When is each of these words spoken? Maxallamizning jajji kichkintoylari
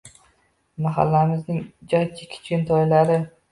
Maxallamizning 0.85 1.61
jajji 1.93 2.29
kichkintoylari 2.35 3.23